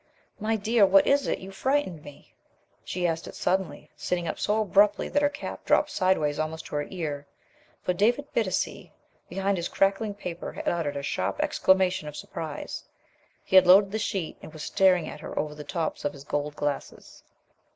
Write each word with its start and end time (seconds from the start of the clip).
"My 0.39 0.55
dear, 0.55 0.83
what 0.83 1.05
is 1.05 1.27
it? 1.27 1.37
You 1.37 1.51
frightened 1.51 2.03
me!" 2.03 2.33
She 2.83 3.05
asked 3.05 3.27
it 3.27 3.35
suddenly, 3.35 3.91
sitting 3.95 4.27
up 4.27 4.39
so 4.39 4.59
abruptly 4.63 5.09
that 5.09 5.21
her 5.21 5.29
cap 5.29 5.63
dropped 5.63 5.91
sideways 5.91 6.39
almost 6.39 6.65
to 6.65 6.75
her 6.77 6.87
ear. 6.89 7.27
For 7.83 7.93
David 7.93 8.25
Bittacy 8.33 8.89
behind 9.29 9.57
his 9.57 9.67
crackling 9.67 10.15
paper 10.15 10.53
had 10.53 10.67
uttered 10.67 10.97
a 10.97 11.03
sharp 11.03 11.39
exclamation 11.39 12.07
of 12.07 12.15
surprise. 12.15 12.83
He 13.43 13.55
had 13.55 13.67
lowered 13.67 13.91
the 13.91 13.99
sheet 13.99 14.37
and 14.41 14.51
was 14.51 14.63
staring 14.63 15.07
at 15.07 15.19
her 15.19 15.37
over 15.37 15.53
the 15.53 15.63
tops 15.63 16.03
of 16.03 16.13
his 16.13 16.23
gold 16.23 16.55
glasses. 16.55 17.21